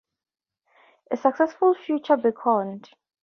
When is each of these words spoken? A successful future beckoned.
A 1.11 1.15
successful 1.15 1.75
future 1.75 2.17
beckoned. 2.17 2.89